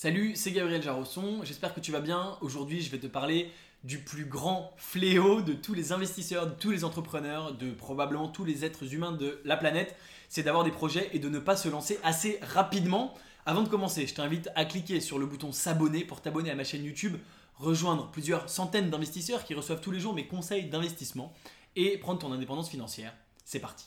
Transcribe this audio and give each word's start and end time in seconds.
Salut, 0.00 0.36
c'est 0.36 0.52
Gabriel 0.52 0.80
Jarosson, 0.80 1.40
j'espère 1.42 1.74
que 1.74 1.80
tu 1.80 1.90
vas 1.90 1.98
bien. 1.98 2.38
Aujourd'hui, 2.40 2.82
je 2.82 2.88
vais 2.88 3.00
te 3.00 3.08
parler 3.08 3.50
du 3.82 3.98
plus 3.98 4.26
grand 4.26 4.72
fléau 4.76 5.42
de 5.42 5.54
tous 5.54 5.74
les 5.74 5.90
investisseurs, 5.90 6.46
de 6.46 6.52
tous 6.52 6.70
les 6.70 6.84
entrepreneurs, 6.84 7.54
de 7.54 7.72
probablement 7.72 8.28
tous 8.28 8.44
les 8.44 8.64
êtres 8.64 8.94
humains 8.94 9.10
de 9.10 9.40
la 9.44 9.56
planète, 9.56 9.96
c'est 10.28 10.44
d'avoir 10.44 10.62
des 10.62 10.70
projets 10.70 11.10
et 11.14 11.18
de 11.18 11.28
ne 11.28 11.40
pas 11.40 11.56
se 11.56 11.68
lancer 11.68 11.98
assez 12.04 12.38
rapidement. 12.42 13.12
Avant 13.44 13.64
de 13.64 13.68
commencer, 13.68 14.06
je 14.06 14.14
t'invite 14.14 14.50
à 14.54 14.66
cliquer 14.66 15.00
sur 15.00 15.18
le 15.18 15.26
bouton 15.26 15.50
s'abonner 15.50 16.04
pour 16.04 16.20
t'abonner 16.20 16.52
à 16.52 16.54
ma 16.54 16.62
chaîne 16.62 16.84
YouTube, 16.84 17.16
rejoindre 17.56 18.08
plusieurs 18.12 18.48
centaines 18.48 18.90
d'investisseurs 18.90 19.42
qui 19.42 19.54
reçoivent 19.54 19.80
tous 19.80 19.90
les 19.90 19.98
jours 19.98 20.14
mes 20.14 20.28
conseils 20.28 20.66
d'investissement 20.66 21.34
et 21.74 21.98
prendre 21.98 22.20
ton 22.20 22.30
indépendance 22.30 22.70
financière. 22.70 23.12
C'est 23.44 23.58
parti. 23.58 23.86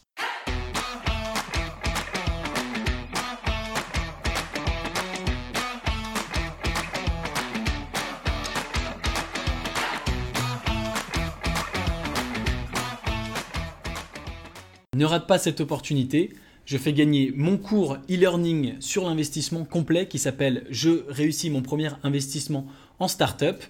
Ne 15.01 15.07
rate 15.07 15.25
pas 15.25 15.39
cette 15.39 15.61
opportunité. 15.61 16.29
Je 16.64 16.78
fais 16.78 16.93
gagner 16.93 17.33
mon 17.36 17.57
cours 17.57 17.97
e-learning 18.07 18.75
sur 18.82 19.04
l'investissement 19.04 19.65
complet 19.65 20.07
qui 20.07 20.19
s'appelle 20.19 20.64
Je 20.69 21.05
réussis 21.07 21.50
mon 21.50 21.64
premier 21.64 21.89
investissement 22.04 22.68
en 23.00 23.07
startup. 23.07 23.64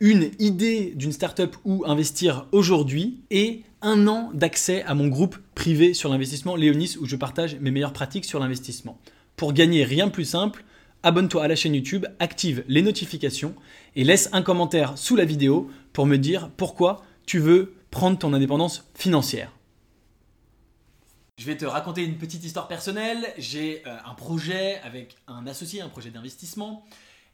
Une 0.00 0.32
idée 0.40 0.92
d'une 0.96 1.12
startup 1.12 1.54
où 1.64 1.84
investir 1.86 2.48
aujourd'hui 2.50 3.20
et 3.30 3.62
un 3.80 4.08
an 4.08 4.32
d'accès 4.34 4.82
à 4.82 4.94
mon 4.94 5.06
groupe 5.06 5.36
privé 5.54 5.94
sur 5.94 6.10
l'investissement 6.10 6.56
Léonis 6.56 6.96
où 7.00 7.06
je 7.06 7.14
partage 7.14 7.60
mes 7.60 7.70
meilleures 7.70 7.92
pratiques 7.92 8.24
sur 8.24 8.40
l'investissement. 8.40 8.98
Pour 9.36 9.52
gagner 9.52 9.84
rien 9.84 10.08
de 10.08 10.12
plus 10.12 10.24
simple, 10.24 10.64
abonne-toi 11.04 11.44
à 11.44 11.46
la 11.46 11.54
chaîne 11.54 11.76
YouTube, 11.76 12.06
active 12.18 12.64
les 12.66 12.82
notifications 12.82 13.54
et 13.94 14.02
laisse 14.02 14.30
un 14.32 14.42
commentaire 14.42 14.98
sous 14.98 15.14
la 15.14 15.26
vidéo 15.26 15.70
pour 15.92 16.06
me 16.06 16.18
dire 16.18 16.50
pourquoi 16.56 17.04
tu 17.24 17.38
veux 17.38 17.74
prendre 17.92 18.18
ton 18.18 18.32
indépendance 18.32 18.90
financière. 18.96 19.52
Je 21.38 21.46
vais 21.46 21.56
te 21.56 21.64
raconter 21.64 22.04
une 22.04 22.18
petite 22.18 22.44
histoire 22.44 22.68
personnelle. 22.68 23.32
J'ai 23.38 23.82
euh, 23.86 23.96
un 24.04 24.14
projet 24.14 24.78
avec 24.84 25.16
un 25.26 25.46
associé, 25.46 25.80
un 25.80 25.88
projet 25.88 26.10
d'investissement. 26.10 26.84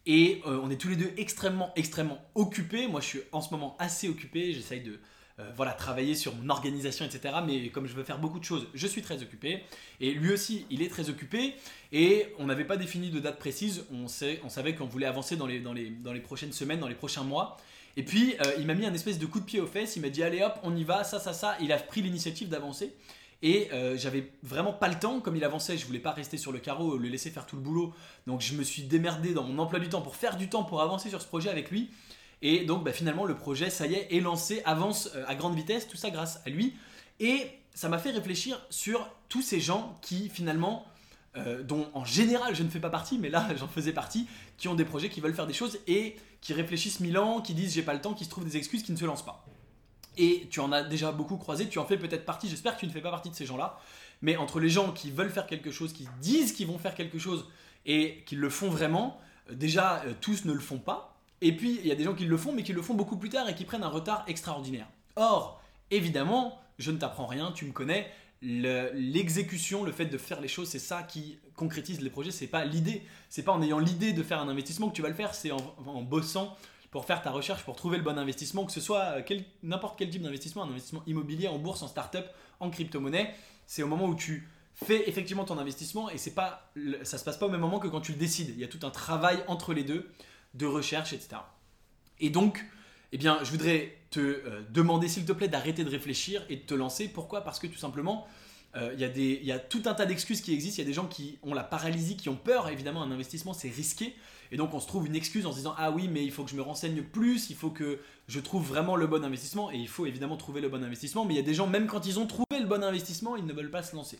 Et 0.06 0.40
euh, 0.46 0.60
on 0.62 0.70
est 0.70 0.76
tous 0.76 0.88
les 0.88 0.96
deux 0.96 1.12
extrêmement, 1.16 1.72
extrêmement 1.74 2.18
occupés. 2.36 2.86
Moi, 2.86 3.00
je 3.00 3.06
suis 3.06 3.20
en 3.32 3.40
ce 3.40 3.50
moment 3.50 3.76
assez 3.80 4.08
occupé. 4.08 4.52
J'essaye 4.52 4.82
de 4.82 5.00
euh, 5.40 5.50
voilà, 5.56 5.72
travailler 5.72 6.14
sur 6.14 6.32
mon 6.36 6.48
organisation, 6.48 7.04
etc. 7.04 7.34
Mais 7.44 7.70
comme 7.70 7.88
je 7.88 7.94
veux 7.94 8.04
faire 8.04 8.20
beaucoup 8.20 8.38
de 8.38 8.44
choses, 8.44 8.68
je 8.72 8.86
suis 8.86 9.02
très 9.02 9.20
occupé. 9.20 9.64
Et 10.00 10.12
lui 10.12 10.32
aussi, 10.32 10.64
il 10.70 10.80
est 10.80 10.88
très 10.88 11.10
occupé. 11.10 11.54
Et 11.90 12.32
on 12.38 12.46
n'avait 12.46 12.64
pas 12.64 12.76
défini 12.76 13.10
de 13.10 13.18
date 13.18 13.40
précise. 13.40 13.84
On, 13.92 14.06
savait 14.06 14.76
qu'on 14.76 14.86
voulait 14.86 15.06
avancer 15.06 15.36
dans 15.36 15.46
les 15.46 16.20
prochaines 16.20 16.52
semaines, 16.52 16.78
dans 16.78 16.88
les 16.88 16.94
prochains 16.94 17.24
mois. 17.24 17.56
Et 17.96 18.04
puis, 18.04 18.36
il 18.58 18.66
m'a 18.66 18.74
mis 18.74 18.86
un 18.86 18.94
espèce 18.94 19.18
de 19.18 19.26
coup 19.26 19.40
de 19.40 19.44
pied 19.44 19.58
aux 19.58 19.66
fesses. 19.66 19.96
Il 19.96 20.02
m'a 20.02 20.08
dit, 20.08 20.22
allez 20.22 20.40
hop, 20.40 20.54
on 20.62 20.76
y 20.76 20.84
va, 20.84 21.02
ça, 21.02 21.18
ça, 21.18 21.32
ça. 21.32 21.56
Il 21.60 21.72
a 21.72 21.78
pris 21.78 22.00
l'initiative 22.00 22.48
d'avancer. 22.48 22.94
Et 23.42 23.68
euh, 23.72 23.96
j'avais 23.96 24.32
vraiment 24.42 24.72
pas 24.72 24.88
le 24.88 24.98
temps, 24.98 25.20
comme 25.20 25.36
il 25.36 25.44
avançait, 25.44 25.78
je 25.78 25.86
voulais 25.86 26.00
pas 26.00 26.10
rester 26.10 26.36
sur 26.36 26.50
le 26.50 26.58
carreau, 26.58 26.96
le 26.96 27.08
laisser 27.08 27.30
faire 27.30 27.46
tout 27.46 27.56
le 27.56 27.62
boulot. 27.62 27.94
Donc 28.26 28.40
je 28.40 28.54
me 28.54 28.64
suis 28.64 28.82
démerdé 28.82 29.32
dans 29.32 29.44
mon 29.44 29.58
emploi 29.58 29.78
du 29.78 29.88
temps 29.88 30.02
pour 30.02 30.16
faire 30.16 30.36
du 30.36 30.48
temps 30.48 30.64
pour 30.64 30.82
avancer 30.82 31.08
sur 31.08 31.22
ce 31.22 31.26
projet 31.26 31.48
avec 31.48 31.70
lui. 31.70 31.90
Et 32.42 32.64
donc 32.64 32.84
bah, 32.84 32.92
finalement 32.92 33.24
le 33.24 33.36
projet, 33.36 33.70
ça 33.70 33.86
y 33.86 33.94
est, 33.94 34.14
est 34.14 34.20
lancé, 34.20 34.62
avance 34.64 35.10
euh, 35.14 35.24
à 35.28 35.36
grande 35.36 35.54
vitesse, 35.54 35.86
tout 35.86 35.96
ça 35.96 36.10
grâce 36.10 36.40
à 36.46 36.50
lui. 36.50 36.74
Et 37.20 37.46
ça 37.74 37.88
m'a 37.88 37.98
fait 37.98 38.10
réfléchir 38.10 38.60
sur 38.70 39.08
tous 39.28 39.42
ces 39.42 39.60
gens 39.60 39.96
qui 40.02 40.28
finalement, 40.28 40.84
euh, 41.36 41.62
dont 41.62 41.88
en 41.94 42.04
général 42.04 42.56
je 42.56 42.64
ne 42.64 42.68
fais 42.68 42.80
pas 42.80 42.90
partie, 42.90 43.18
mais 43.18 43.28
là 43.28 43.48
j'en 43.56 43.68
faisais 43.68 43.92
partie, 43.92 44.26
qui 44.56 44.66
ont 44.66 44.74
des 44.74 44.84
projets, 44.84 45.10
qui 45.10 45.20
veulent 45.20 45.34
faire 45.34 45.46
des 45.46 45.54
choses 45.54 45.78
et 45.86 46.16
qui 46.40 46.54
réfléchissent 46.54 46.98
mille 46.98 47.18
ans, 47.18 47.40
qui 47.40 47.54
disent 47.54 47.74
j'ai 47.74 47.82
pas 47.82 47.94
le 47.94 48.00
temps, 48.00 48.14
qui 48.14 48.24
se 48.24 48.30
trouvent 48.30 48.44
des 48.44 48.56
excuses, 48.56 48.82
qui 48.82 48.90
ne 48.90 48.96
se 48.96 49.04
lancent 49.04 49.24
pas 49.24 49.44
et 50.18 50.48
tu 50.50 50.60
en 50.60 50.72
as 50.72 50.82
déjà 50.82 51.12
beaucoup 51.12 51.36
croisé, 51.36 51.68
tu 51.68 51.78
en 51.78 51.86
fais 51.86 51.96
peut-être 51.96 52.24
partie, 52.24 52.48
j'espère 52.48 52.74
que 52.74 52.80
tu 52.80 52.86
ne 52.86 52.90
fais 52.90 53.00
pas 53.00 53.10
partie 53.10 53.30
de 53.30 53.34
ces 53.34 53.46
gens-là, 53.46 53.78
mais 54.20 54.36
entre 54.36 54.58
les 54.58 54.68
gens 54.68 54.92
qui 54.92 55.12
veulent 55.12 55.30
faire 55.30 55.46
quelque 55.46 55.70
chose, 55.70 55.92
qui 55.92 56.08
disent 56.20 56.52
qu'ils 56.52 56.66
vont 56.66 56.78
faire 56.78 56.94
quelque 56.94 57.18
chose 57.18 57.46
et 57.86 58.24
qui 58.26 58.34
le 58.34 58.50
font 58.50 58.68
vraiment, 58.68 59.18
euh, 59.48 59.54
déjà 59.54 60.02
euh, 60.04 60.12
tous 60.20 60.44
ne 60.44 60.52
le 60.52 60.58
font 60.58 60.78
pas, 60.78 61.16
et 61.40 61.56
puis 61.56 61.78
il 61.80 61.86
y 61.86 61.92
a 61.92 61.94
des 61.94 62.02
gens 62.02 62.14
qui 62.14 62.24
le 62.24 62.36
font 62.36 62.52
mais 62.52 62.64
qui 62.64 62.72
le 62.72 62.82
font 62.82 62.94
beaucoup 62.94 63.16
plus 63.16 63.30
tard 63.30 63.48
et 63.48 63.54
qui 63.54 63.64
prennent 63.64 63.84
un 63.84 63.88
retard 63.88 64.24
extraordinaire. 64.26 64.88
Or, 65.14 65.62
évidemment, 65.92 66.60
je 66.78 66.90
ne 66.90 66.98
t'apprends 66.98 67.26
rien, 67.26 67.52
tu 67.52 67.64
me 67.64 67.72
connais, 67.72 68.10
l'exécution, 68.42 69.84
le, 69.84 69.92
fait 69.92 70.06
de 70.06 70.18
faire 70.18 70.40
les 70.40 70.48
choses, 70.48 70.68
c'est 70.68 70.78
ça 70.80 71.04
qui 71.04 71.38
concrétise 71.54 72.00
les 72.00 72.10
projets, 72.10 72.32
c'est 72.32 72.46
pas 72.48 72.64
l'idée, 72.64 73.02
c'est 73.30 73.42
pas 73.42 73.52
en 73.52 73.62
ayant 73.62 73.78
l'idée 73.78 74.12
de 74.12 74.22
faire 74.22 74.40
un 74.40 74.48
investissement 74.48 74.88
que 74.88 74.94
tu 74.96 75.02
vas 75.02 75.08
le 75.08 75.14
faire, 75.14 75.34
c'est 75.34 75.52
en 75.52 76.02
bossant 76.02 76.56
pour 76.90 77.04
faire 77.04 77.22
ta 77.22 77.30
recherche, 77.30 77.64
pour 77.64 77.76
trouver 77.76 77.98
le 77.98 78.02
bon 78.02 78.18
investissement, 78.18 78.64
que 78.64 78.72
ce 78.72 78.80
soit 78.80 79.18
euh, 79.18 79.40
n'importe 79.62 79.98
quel 79.98 80.10
type 80.10 80.22
d'investissement, 80.22 80.64
un 80.64 80.68
investissement 80.68 81.02
immobilier, 81.06 81.48
en 81.48 81.58
bourse, 81.58 81.82
en 81.82 81.88
start-up, 81.88 82.26
en 82.60 82.70
crypto-monnaie, 82.70 83.34
c'est 83.66 83.82
au 83.82 83.88
moment 83.88 84.06
où 84.06 84.14
tu 84.14 84.48
fais 84.74 85.08
effectivement 85.08 85.44
ton 85.44 85.58
investissement 85.58 86.08
et 86.08 86.18
c'est 86.18 86.34
pas, 86.34 86.72
ça 87.02 87.18
se 87.18 87.24
passe 87.24 87.36
pas 87.36 87.46
au 87.46 87.50
même 87.50 87.60
moment 87.60 87.78
que 87.78 87.88
quand 87.88 88.00
tu 88.00 88.12
le 88.12 88.18
décides. 88.18 88.50
Il 88.50 88.58
y 88.58 88.64
a 88.64 88.68
tout 88.68 88.86
un 88.86 88.90
travail 88.90 89.42
entre 89.48 89.74
les 89.74 89.84
deux 89.84 90.08
de 90.54 90.66
recherche, 90.66 91.12
etc. 91.12 91.36
Et 92.20 92.30
donc, 92.30 92.64
eh 93.12 93.18
bien, 93.18 93.38
je 93.42 93.50
voudrais 93.50 93.96
te 94.10 94.20
euh, 94.20 94.62
demander 94.70 95.08
s'il 95.08 95.24
te 95.24 95.32
plaît 95.32 95.48
d'arrêter 95.48 95.84
de 95.84 95.90
réfléchir 95.90 96.44
et 96.48 96.56
de 96.56 96.62
te 96.62 96.74
lancer. 96.74 97.08
Pourquoi? 97.08 97.42
Parce 97.42 97.58
que 97.58 97.66
tout 97.66 97.78
simplement, 97.78 98.26
euh, 98.76 98.94
il 98.96 99.00
y, 99.00 99.46
y, 99.46 99.52
a 99.52 99.58
tout 99.58 99.82
un 99.86 99.94
tas 99.94 100.06
d'excuses 100.06 100.40
qui 100.40 100.54
existent. 100.54 100.76
Il 100.76 100.84
y 100.84 100.86
a 100.86 100.88
des 100.88 100.94
gens 100.94 101.06
qui 101.06 101.38
ont 101.42 101.54
la 101.54 101.64
paralysie, 101.64 102.16
qui 102.16 102.28
ont 102.28 102.36
peur. 102.36 102.68
Évidemment, 102.68 103.02
un 103.02 103.10
investissement, 103.10 103.52
c'est 103.52 103.70
risqué. 103.70 104.14
Et 104.50 104.56
donc, 104.56 104.74
on 104.74 104.80
se 104.80 104.86
trouve 104.86 105.06
une 105.06 105.16
excuse 105.16 105.46
en 105.46 105.52
se 105.52 105.56
disant 105.56 105.74
Ah 105.76 105.90
oui, 105.90 106.08
mais 106.08 106.24
il 106.24 106.30
faut 106.30 106.44
que 106.44 106.50
je 106.50 106.56
me 106.56 106.62
renseigne 106.62 107.02
plus, 107.02 107.50
il 107.50 107.56
faut 107.56 107.70
que 107.70 108.00
je 108.28 108.40
trouve 108.40 108.66
vraiment 108.66 108.96
le 108.96 109.06
bon 109.06 109.24
investissement. 109.24 109.70
Et 109.70 109.76
il 109.76 109.88
faut 109.88 110.06
évidemment 110.06 110.36
trouver 110.36 110.60
le 110.60 110.68
bon 110.68 110.82
investissement. 110.82 111.24
Mais 111.24 111.34
il 111.34 111.36
y 111.36 111.40
a 111.40 111.44
des 111.44 111.54
gens, 111.54 111.66
même 111.66 111.86
quand 111.86 112.06
ils 112.06 112.18
ont 112.18 112.26
trouvé 112.26 112.58
le 112.60 112.66
bon 112.66 112.82
investissement, 112.82 113.36
ils 113.36 113.46
ne 113.46 113.52
veulent 113.52 113.70
pas 113.70 113.82
se 113.82 113.94
lancer. 113.94 114.18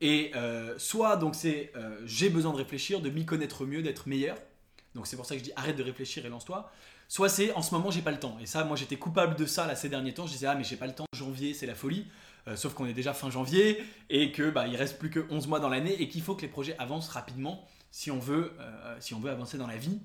Et 0.00 0.32
euh, 0.34 0.74
soit, 0.78 1.16
donc, 1.16 1.34
c'est 1.34 1.72
euh, 1.76 2.00
j'ai 2.04 2.30
besoin 2.30 2.52
de 2.52 2.58
réfléchir, 2.58 3.00
de 3.00 3.10
m'y 3.10 3.24
connaître 3.24 3.64
mieux, 3.64 3.82
d'être 3.82 4.08
meilleur. 4.08 4.36
Donc, 4.94 5.06
c'est 5.06 5.16
pour 5.16 5.26
ça 5.26 5.34
que 5.34 5.40
je 5.40 5.44
dis 5.44 5.52
arrête 5.56 5.76
de 5.76 5.82
réfléchir 5.82 6.24
et 6.26 6.28
lance-toi. 6.28 6.70
Soit 7.08 7.28
c'est 7.28 7.52
en 7.52 7.62
ce 7.62 7.74
moment, 7.74 7.90
j'ai 7.90 8.02
pas 8.02 8.10
le 8.10 8.18
temps. 8.18 8.36
Et 8.40 8.46
ça, 8.46 8.64
moi, 8.64 8.76
j'étais 8.76 8.96
coupable 8.96 9.36
de 9.36 9.46
ça 9.46 9.66
là 9.66 9.76
ces 9.76 9.88
derniers 9.88 10.14
temps. 10.14 10.26
Je 10.26 10.32
disais 10.32 10.46
Ah, 10.46 10.54
mais 10.54 10.64
j'ai 10.64 10.76
pas 10.76 10.86
le 10.86 10.94
temps, 10.94 11.06
janvier, 11.16 11.54
c'est 11.54 11.66
la 11.66 11.74
folie. 11.74 12.06
Euh, 12.46 12.56
sauf 12.56 12.74
qu'on 12.74 12.86
est 12.86 12.92
déjà 12.92 13.14
fin 13.14 13.30
janvier 13.30 13.82
et 14.10 14.30
que 14.30 14.50
bah, 14.50 14.66
il 14.66 14.76
reste 14.76 14.98
plus 14.98 15.08
que 15.08 15.26
11 15.30 15.46
mois 15.48 15.60
dans 15.60 15.70
l'année 15.70 16.00
et 16.02 16.08
qu'il 16.08 16.20
faut 16.22 16.34
que 16.34 16.42
les 16.42 16.48
projets 16.48 16.76
avancent 16.78 17.08
rapidement 17.08 17.66
si 17.94 18.10
on 18.10 18.18
veut, 18.18 18.52
euh, 18.58 18.96
si 19.00 19.14
on 19.14 19.20
veut 19.20 19.30
avancer 19.30 19.56
dans 19.56 19.66
la 19.66 19.76
vie. 19.76 19.98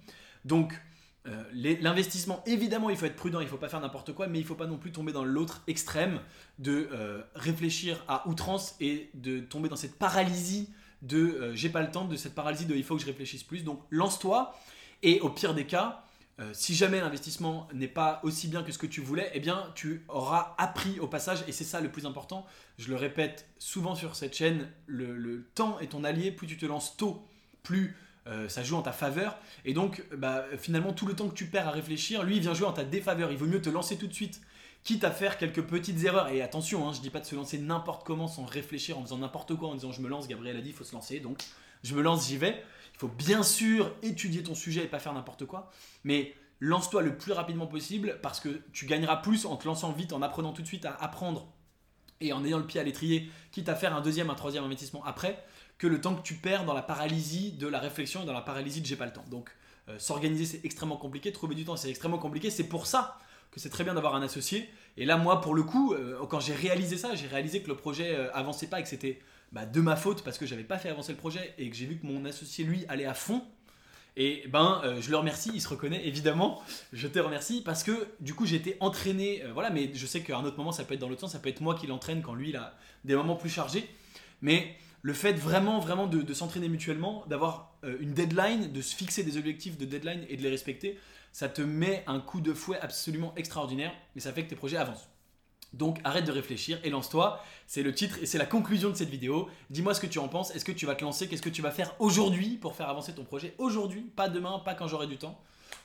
Donc 0.46 0.80
euh, 1.28 1.44
l'investissement, 1.54 2.44
évidemment, 2.46 2.90
il 2.90 2.98
faut 2.98 3.06
être 3.06 3.16
prudent, 3.16 3.40
il 3.40 3.46
ne 3.46 3.50
faut 3.50 3.58
pas 3.58 3.70
faire 3.70 3.82
n'importe 3.82 4.14
quoi, 4.14 4.28
mais 4.28 4.40
il 4.40 4.44
ne 4.44 4.48
faut 4.48 4.56
pas 4.56 4.68
non 4.68 4.78
plus 4.78 4.92
tomber 4.92 5.12
dans 5.12 5.26
l'autre 5.26 5.64
extrême 5.68 6.22
de 6.60 6.90
réfléchir 7.36 8.04
à 8.08 8.28
outrance 8.28 8.76
et 8.80 9.10
de 9.16 9.40
tomber 9.40 9.70
dans 9.70 9.76
cette 9.76 9.98
paralysie 9.98 10.70
de 11.02 11.52
j'ai 11.56 11.70
pas 11.70 11.82
le 11.82 11.92
temps, 11.92 12.06
de 12.06 12.16
cette 12.16 12.36
paralysie 12.36 12.66
de 12.66 12.76
il 12.76 12.84
faut 12.84 12.96
que 12.96 13.02
je 13.02 13.08
réfléchisse 13.08 13.44
plus. 13.44 13.64
Donc 13.64 13.82
lance-toi 13.90 14.56
et 15.02 15.20
au 15.22 15.30
pire 15.30 15.54
des 15.54 15.66
cas, 15.66 16.04
euh, 16.40 16.52
si 16.54 16.74
jamais 16.74 17.02
l'investissement 17.02 17.68
n'est 17.74 17.90
pas 17.90 18.22
aussi 18.24 18.48
bien 18.48 18.64
que 18.64 18.72
ce 18.72 18.78
que 18.78 18.88
tu 18.88 19.02
voulais, 19.02 19.30
eh 19.34 19.42
bien 19.42 19.72
tu 19.76 20.06
auras 20.08 20.56
appris 20.58 21.00
au 21.00 21.08
passage, 21.08 21.44
et 21.48 21.52
c'est 21.52 21.66
ça 21.66 21.82
le 21.82 21.92
plus 21.92 22.06
important. 22.06 22.46
Je 22.78 22.90
le 22.90 22.96
répète 22.96 23.46
souvent 23.58 23.94
sur 23.94 24.16
cette 24.16 24.36
chaîne, 24.36 24.70
le, 24.88 25.50
temps 25.56 25.80
est 25.80 25.88
ton 25.88 26.04
allié, 26.04 26.32
plus 26.32 26.48
tu 26.48 26.58
te 26.58 26.66
lances 26.66 26.96
tôt, 26.96 27.28
plus 27.70 27.96
euh, 28.28 28.50
ça 28.50 28.64
joue 28.64 28.76
en 28.76 28.82
ta 28.82 28.92
faveur. 28.92 29.38
Et 29.66 29.74
donc 29.74 30.04
bah, 30.16 30.46
finalement 30.58 30.92
tout 30.92 31.06
le 31.06 31.16
temps 31.16 31.30
que 31.30 31.36
tu 31.36 31.46
perds 31.46 31.68
à 31.68 31.72
réfléchir, 31.72 32.24
lui 32.24 32.38
il 32.38 32.42
vient 32.42 32.54
jouer 32.54 32.68
en 32.68 32.74
ta 32.74 32.84
défaveur. 32.84 33.32
Il 33.32 33.38
vaut 33.38 33.46
mieux 33.46 33.62
te 33.62 33.70
lancer 33.70 33.98
tout 33.98 34.08
de 34.08 34.14
suite, 34.14 34.42
quitte 34.84 35.04
à 35.04 35.12
faire 35.12 35.38
quelques 35.38 35.62
petites 35.62 36.04
erreurs. 36.04 36.30
Et 36.30 36.42
attention, 36.42 36.88
hein, 36.88 36.94
je 36.94 37.02
dis 37.02 37.10
pas 37.10 37.20
de 37.20 37.26
se 37.26 37.36
lancer 37.36 37.60
n'importe 37.60 38.06
comment 38.06 38.28
sans 38.28 38.46
réfléchir, 38.46 38.98
en 38.98 39.04
faisant 39.04 39.20
n'importe 39.20 39.56
quoi, 39.56 39.70
en 39.70 39.76
disant 39.76 39.92
je 39.92 40.02
me 40.02 40.10
lance, 40.10 40.28
Gabriel 40.28 40.58
a 40.58 40.62
dit 40.62 40.70
il 40.70 40.76
faut 40.76 40.84
se 40.84 40.94
lancer, 40.94 41.20
donc 41.20 41.44
je 41.84 41.96
me 41.96 42.02
lance, 42.02 42.28
j'y 42.28 42.38
vais. 42.38 42.64
Il 42.96 43.00
faut 43.00 43.08
bien 43.08 43.44
sûr 43.44 43.94
étudier 44.04 44.44
ton 44.44 44.56
sujet 44.56 44.84
et 44.84 44.88
pas 44.88 45.00
faire 45.00 45.14
n'importe 45.14 45.46
quoi. 45.46 45.72
Mais 46.04 46.34
lance-toi 46.60 47.02
le 47.02 47.18
plus 47.18 47.32
rapidement 47.32 47.68
possible 47.68 48.20
parce 48.22 48.40
que 48.40 48.62
tu 48.74 48.86
gagneras 48.86 49.18
plus 49.18 49.46
en 49.46 49.56
te 49.56 49.66
lançant 49.68 49.92
vite, 49.92 50.12
en 50.12 50.22
apprenant 50.22 50.52
tout 50.52 50.62
de 50.62 50.68
suite 50.68 50.86
à 50.86 50.94
apprendre 50.96 51.48
et 52.22 52.34
en 52.34 52.44
ayant 52.44 52.58
le 52.58 52.66
pied 52.66 52.80
à 52.80 52.84
l'étrier, 52.84 53.30
quitte 53.52 53.70
à 53.70 53.76
faire 53.76 53.96
un 53.96 54.02
deuxième, 54.02 54.30
un 54.30 54.36
troisième 54.36 54.64
investissement 54.64 55.04
après, 55.06 55.44
que 55.78 55.88
le 55.88 56.02
temps 56.02 56.14
que 56.14 56.22
tu 56.22 56.36
perds 56.36 56.66
dans 56.66 56.74
la 56.74 56.82
paralysie 56.82 57.54
de 57.54 57.68
la 57.68 57.80
réflexion 57.80 58.24
et 58.24 58.26
dans 58.26 58.34
la 58.34 58.42
paralysie 58.42 58.82
de 58.82 58.86
j'ai 58.86 58.98
pas 58.98 59.06
le 59.06 59.14
temps. 59.14 59.26
Donc 59.32 59.50
euh, 59.88 59.98
s'organiser 59.98 60.46
c'est 60.46 60.66
extrêmement 60.66 60.98
compliqué, 60.98 61.32
trouver 61.32 61.56
du 61.56 61.66
temps 61.66 61.78
c'est 61.78 61.90
extrêmement 61.90 62.18
compliqué. 62.18 62.50
C'est 62.50 62.68
pour 62.68 62.86
ça 62.86 63.18
que 63.50 63.60
c'est 63.60 63.70
très 63.70 63.84
bien 63.84 63.94
d'avoir 63.94 64.16
un 64.16 64.22
associé. 64.22 64.70
Et 64.98 65.06
là 65.06 65.18
moi 65.18 65.42
pour 65.42 65.56
le 65.56 65.64
coup, 65.64 65.94
euh, 65.94 66.26
quand 66.28 66.42
j'ai 66.42 66.54
réalisé 66.54 66.98
ça, 66.98 67.16
j'ai 67.16 67.28
réalisé 67.28 67.62
que 67.62 67.70
le 67.70 67.76
projet 67.76 68.14
euh, 68.14 68.32
avançait 68.34 68.68
pas 68.68 68.82
et 68.82 68.84
que 68.84 68.90
c'était 68.90 69.20
bah, 69.54 69.66
de 69.66 69.82
ma 69.82 69.96
faute 69.96 70.22
parce 70.24 70.38
que 70.38 70.46
j'avais 70.46 70.64
pas 70.64 70.78
fait 70.78 70.90
avancer 70.90 71.14
le 71.14 71.18
projet 71.18 71.56
et 71.58 71.70
que 71.70 71.76
j'ai 71.76 71.86
vu 71.86 71.98
que 71.98 72.06
mon 72.06 72.26
associé 72.26 72.66
lui 72.66 72.86
allait 72.90 73.06
à 73.06 73.14
fond. 73.14 73.42
Et 74.18 74.44
ben, 74.48 74.82
euh, 74.84 75.02
je 75.02 75.12
le 75.12 75.18
remercie, 75.18 75.52
il 75.54 75.62
se 75.62 75.68
reconnaît 75.68 76.06
évidemment. 76.06 76.62
Je 76.94 77.08
te 77.08 77.20
remercie 77.20 77.62
parce 77.64 77.84
que 77.84 78.08
du 78.20 78.34
coup 78.34 78.46
j'ai 78.46 78.58
été 78.58 78.78
entraîné, 78.80 79.44
euh, 79.44 79.54
voilà. 79.54 79.70
Mais 79.70 79.92
je 79.94 80.06
sais 80.06 80.22
qu'à 80.22 80.38
un 80.38 80.44
autre 80.44 80.58
moment 80.58 80.72
ça 80.72 80.84
peut 80.84 80.94
être 80.94 81.00
dans 81.00 81.10
l'autre 81.10 81.22
sens, 81.22 81.32
ça 81.32 81.40
peut 81.40 81.50
être 81.50 81.62
moi 81.62 81.76
qui 81.76 81.88
l'entraîne 81.88 82.22
quand 82.22 82.34
lui 82.34 82.50
il 82.50 82.56
a 82.56 82.76
des 83.06 83.16
moments 83.16 83.36
plus 83.36 83.50
chargés. 83.50 83.88
Mais 84.42 84.76
le 85.02 85.14
fait 85.14 85.34
vraiment, 85.34 85.80
vraiment 85.80 86.08
de, 86.08 86.34
s'entraîner 86.34 86.70
mutuellement, 86.70 87.24
d'avoir 87.28 87.78
euh, 87.84 87.98
une 88.00 88.14
deadline, 88.14 88.72
de 88.72 88.82
se 88.82 88.96
fixer 88.96 89.24
des 89.24 89.38
objectifs 89.38 89.78
de 89.78 89.86
deadline 89.86 90.26
et 90.30 90.36
de 90.36 90.42
les 90.42 90.50
respecter, 90.50 91.00
ça 91.32 91.48
te 91.48 91.62
met 91.62 92.04
un 92.08 92.20
coup 92.20 92.42
de 92.42 92.54
fouet 92.54 92.80
absolument 92.82 93.34
extraordinaire 93.38 93.94
et 94.16 94.20
ça 94.20 94.34
fait 94.34 94.44
que 94.44 94.50
tes 94.50 94.56
projets 94.56 94.78
avancent. 94.78 95.08
Donc 95.74 96.00
arrête 96.04 96.26
de 96.26 96.32
réfléchir 96.32 96.80
et 96.84 96.90
lance-toi. 96.90 97.44
C'est 97.68 97.84
le 97.84 97.94
titre 97.94 98.18
et 98.22 98.26
c'est 98.26 98.38
la 98.38 98.46
conclusion 98.46 98.90
de 98.90 98.96
cette 98.96 99.10
vidéo. 99.10 99.50
Dis-moi 99.70 99.94
ce 99.94 100.02
que 100.02 100.08
tu 100.08 100.20
en 100.20 100.28
penses. 100.28 100.56
Est-ce 100.56 100.66
que 100.66 100.72
tu 100.72 100.86
vas 100.86 100.96
te 100.96 101.04
lancer? 101.04 101.28
Qu'est-ce 101.28 101.42
que 101.42 101.50
tu 101.50 101.62
vas 101.62 101.72
faire 101.72 101.96
aujourd'hui 102.00 102.58
pour 102.58 102.76
faire 102.76 102.90
avancer 102.90 103.14
ton 103.14 103.24
projet? 103.24 103.54
Aujourd'hui, 103.58 104.02
pas 104.02 104.30
demain, 104.30 104.60
pas 104.60 104.74
quand 104.74 104.88
j'aurai 104.88 105.08
du 105.08 105.18
temps. 105.18 105.40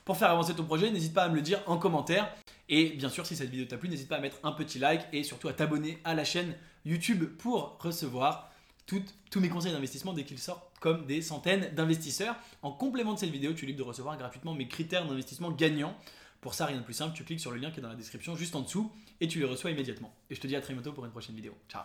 Pour 0.05 0.17
faire 0.17 0.31
avancer 0.31 0.55
ton 0.55 0.65
projet, 0.65 0.91
n'hésite 0.91 1.15
pas 1.15 1.25
à 1.25 1.29
me 1.29 1.35
le 1.35 1.43
dire 1.43 1.63
en 1.67 1.77
commentaire. 1.77 2.35
Et 2.69 2.91
bien 2.91 3.11
sûr, 3.11 3.27
si 3.27 3.37
cette 3.37 3.51
vidéo 3.51 3.67
t'a 3.67 3.77
plu, 3.77 3.89
n'hésite 3.89 4.09
pas 4.09 4.17
à 4.17 4.21
mettre 4.21 4.39
un 4.43 4.53
petit 4.53 4.79
like 4.79 5.03
et 5.13 5.23
surtout 5.23 5.49
à 5.49 5.53
t'abonner 5.53 5.99
à 6.05 6.15
la 6.15 6.25
chaîne 6.25 6.55
YouTube 6.87 7.25
pour 7.37 7.77
recevoir 7.81 8.51
tous 8.87 9.41
mes 9.41 9.49
conseils 9.49 9.73
d'investissement 9.73 10.13
dès 10.13 10.25
qu'ils 10.25 10.39
sortent 10.39 10.71
comme 10.81 11.07
des 11.07 11.23
centaines 11.23 11.75
d'investisseurs. 11.75 12.37
En 12.63 12.73
complément 12.73 13.15
de 13.15 13.19
cette 13.19 13.31
vidéo, 13.31 13.55
tu 13.55 13.65
es 13.65 13.67
libre 13.67 13.79
de 13.79 13.85
recevoir 13.85 14.17
gratuitement 14.17 14.55
mes 14.55 14.69
critères 14.69 15.07
d'investissement 15.07 15.51
gagnants. 15.51 15.95
Pour 16.45 16.53
ça, 16.53 16.67
rien 16.67 16.77
de 16.77 16.83
plus 16.83 16.93
simple, 16.93 17.17
tu 17.17 17.25
cliques 17.25 17.41
sur 17.41 17.53
le 17.53 17.57
lien 17.57 17.71
qui 17.71 17.79
est 17.79 17.83
dans 17.83 17.89
la 17.89 17.95
description 17.95 18.37
juste 18.37 18.55
en 18.55 18.61
dessous 18.61 18.93
et 19.19 19.29
tu 19.29 19.39
les 19.39 19.47
reçois 19.47 19.71
immédiatement. 19.71 20.15
Et 20.29 20.35
je 20.35 20.41
te 20.43 20.47
dis 20.47 20.55
à 20.55 20.61
très 20.61 20.75
bientôt 20.75 20.93
pour 20.93 21.07
une 21.07 21.11
prochaine 21.11 21.35
vidéo. 21.35 21.57
Ciao 21.71 21.85